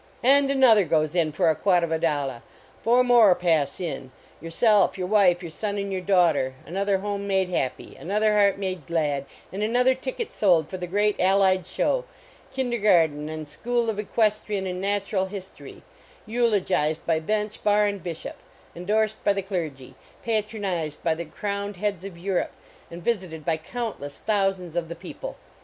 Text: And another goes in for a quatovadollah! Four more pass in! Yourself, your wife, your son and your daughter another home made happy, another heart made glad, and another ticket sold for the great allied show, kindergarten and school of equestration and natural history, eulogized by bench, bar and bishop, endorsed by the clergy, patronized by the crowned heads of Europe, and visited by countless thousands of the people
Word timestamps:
And 0.23 0.49
another 0.49 0.83
goes 0.83 1.13
in 1.13 1.31
for 1.31 1.51
a 1.51 1.55
quatovadollah! 1.55 2.41
Four 2.81 3.03
more 3.03 3.35
pass 3.35 3.79
in! 3.79 4.11
Yourself, 4.41 4.97
your 4.97 5.05
wife, 5.05 5.43
your 5.43 5.51
son 5.51 5.77
and 5.77 5.91
your 5.91 6.01
daughter 6.01 6.55
another 6.65 6.97
home 6.97 7.27
made 7.27 7.49
happy, 7.49 7.95
another 7.99 8.33
heart 8.33 8.57
made 8.57 8.87
glad, 8.87 9.27
and 9.53 9.61
another 9.61 9.93
ticket 9.93 10.31
sold 10.31 10.71
for 10.71 10.77
the 10.77 10.87
great 10.87 11.19
allied 11.19 11.67
show, 11.67 12.05
kindergarten 12.51 13.29
and 13.29 13.47
school 13.47 13.91
of 13.91 13.99
equestration 13.99 14.65
and 14.65 14.81
natural 14.81 15.27
history, 15.27 15.83
eulogized 16.25 17.05
by 17.05 17.19
bench, 17.19 17.63
bar 17.63 17.85
and 17.85 18.01
bishop, 18.01 18.37
endorsed 18.75 19.23
by 19.23 19.33
the 19.33 19.43
clergy, 19.43 19.93
patronized 20.23 21.03
by 21.03 21.13
the 21.13 21.25
crowned 21.25 21.77
heads 21.77 22.03
of 22.03 22.17
Europe, 22.17 22.53
and 22.89 23.03
visited 23.03 23.45
by 23.45 23.55
countless 23.55 24.17
thousands 24.17 24.75
of 24.75 24.89
the 24.89 24.95
people 24.95 25.37